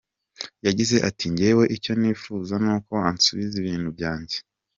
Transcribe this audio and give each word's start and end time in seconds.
Yagize 0.67 0.95
ati 1.09 1.25
“Njyewe 1.31 1.63
icyo 1.75 1.93
nifuza 1.99 2.53
nuko 2.63 2.93
ansubiza 3.09 3.55
ibintu 3.61 3.89
byanjye. 3.97 4.37